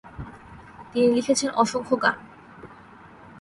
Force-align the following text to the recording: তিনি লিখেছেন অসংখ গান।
তিনি 0.91 1.07
লিখেছেন 1.15 1.49
অসংখ 1.53 1.89
গান। 2.03 2.17